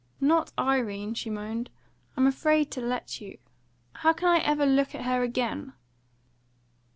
"Not 0.19 0.51
Irene," 0.57 1.13
she 1.13 1.29
moaned. 1.29 1.69
"I'm 2.17 2.25
afraid 2.25 2.71
to 2.71 2.81
let 2.81 3.21
you. 3.21 3.37
How 3.93 4.13
can 4.13 4.29
I 4.29 4.39
ever 4.39 4.65
look 4.65 4.95
at 4.95 5.03
her 5.05 5.21
again?" 5.21 5.73